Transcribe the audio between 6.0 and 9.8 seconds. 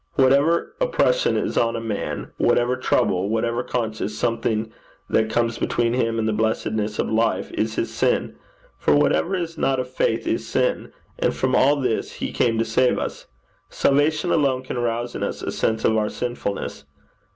and the blessedness of life, is his sin; for whatever is not